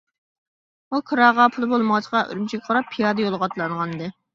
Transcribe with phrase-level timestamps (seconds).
[0.95, 4.15] ئۇ كىراغا پۇلى بولمىغاچقا ئۈرۈمچىگە قاراپ پىيادە يولغا ئاتلانغانىدى.